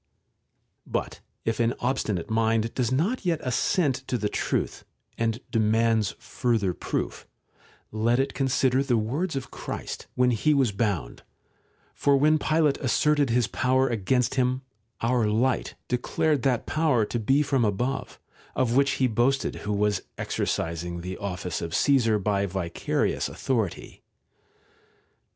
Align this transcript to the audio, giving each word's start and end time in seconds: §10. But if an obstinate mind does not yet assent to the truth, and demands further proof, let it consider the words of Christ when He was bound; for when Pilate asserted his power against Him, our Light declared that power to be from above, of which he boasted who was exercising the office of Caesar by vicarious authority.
§10. 0.85 0.91
But 0.91 1.19
if 1.45 1.59
an 1.59 1.75
obstinate 1.79 2.27
mind 2.27 2.73
does 2.73 2.91
not 2.91 3.23
yet 3.23 3.39
assent 3.43 3.97
to 4.07 4.17
the 4.17 4.29
truth, 4.29 4.83
and 5.15 5.39
demands 5.51 6.15
further 6.17 6.73
proof, 6.73 7.27
let 7.91 8.17
it 8.17 8.33
consider 8.33 8.81
the 8.81 8.97
words 8.97 9.35
of 9.35 9.51
Christ 9.51 10.07
when 10.15 10.31
He 10.31 10.55
was 10.55 10.71
bound; 10.71 11.21
for 11.93 12.17
when 12.17 12.39
Pilate 12.39 12.79
asserted 12.79 13.29
his 13.29 13.45
power 13.45 13.89
against 13.89 14.33
Him, 14.33 14.63
our 15.01 15.27
Light 15.27 15.75
declared 15.87 16.41
that 16.41 16.65
power 16.65 17.05
to 17.05 17.19
be 17.19 17.43
from 17.43 17.63
above, 17.63 18.19
of 18.55 18.75
which 18.75 18.93
he 18.93 19.05
boasted 19.05 19.57
who 19.57 19.71
was 19.71 20.01
exercising 20.17 21.01
the 21.01 21.17
office 21.19 21.61
of 21.61 21.75
Caesar 21.75 22.17
by 22.17 22.47
vicarious 22.47 23.29
authority. 23.29 24.01